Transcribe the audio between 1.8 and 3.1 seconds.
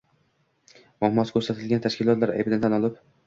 tashkilotlar aybini tan olib